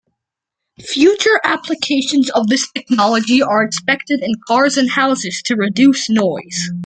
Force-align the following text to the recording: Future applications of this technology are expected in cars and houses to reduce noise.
Future 0.79 1.39
applications 1.43 2.31
of 2.31 2.47
this 2.47 2.67
technology 2.73 3.39
are 3.39 3.61
expected 3.61 4.23
in 4.23 4.33
cars 4.47 4.75
and 4.75 4.89
houses 4.89 5.43
to 5.43 5.55
reduce 5.55 6.09
noise. 6.09 6.71